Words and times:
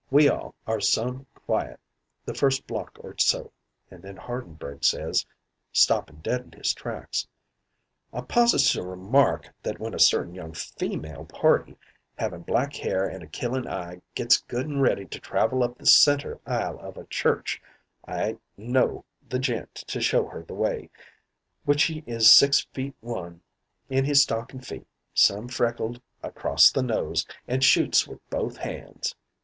We 0.09 0.27
all 0.29 0.55
are 0.65 0.79
some 0.79 1.27
quiet 1.35 1.79
the 2.25 2.33
first 2.33 2.65
block 2.65 2.97
or 2.99 3.13
so, 3.19 3.51
and 3.91 4.01
then 4.01 4.17
Hardenberg 4.17 4.83
says 4.83 5.27
stoppin' 5.71 6.21
dead 6.21 6.41
in 6.41 6.51
his 6.53 6.73
tracks: 6.73 7.27
"'I 8.11 8.21
pauses 8.21 8.67
to 8.71 8.81
remark 8.81 9.53
that 9.61 9.79
when 9.79 9.93
a 9.93 9.99
certain 9.99 10.33
young 10.33 10.53
feemale 10.53 11.25
party 11.29 11.77
havin' 12.17 12.41
black 12.41 12.73
hair 12.77 13.07
an' 13.07 13.21
a 13.21 13.27
killin' 13.27 13.67
eye 13.67 14.01
gets 14.15 14.41
good 14.41 14.65
an' 14.65 14.79
ready 14.81 15.05
to 15.05 15.19
travel 15.19 15.61
up 15.61 15.77
the 15.77 15.85
centre 15.85 16.39
aisle 16.47 16.79
of 16.79 16.97
a 16.97 17.05
church, 17.05 17.61
I 18.07 18.39
know 18.57 19.05
the 19.29 19.37
gent 19.37 19.75
to 19.85 20.01
show 20.01 20.25
her 20.29 20.41
the 20.41 20.55
way, 20.55 20.89
which 21.63 21.83
he 21.83 22.03
is 22.07 22.31
six 22.31 22.61
feet 22.73 22.95
one 23.01 23.41
in 23.87 24.05
his 24.05 24.23
stocking 24.23 24.61
feet, 24.61 24.87
some 25.13 25.47
freckled 25.47 26.01
across 26.23 26.71
the 26.71 26.81
nose, 26.81 27.27
an' 27.47 27.61
shoots 27.61 28.07
with 28.07 28.27
both 28.31 28.57
hands.' 28.57 29.13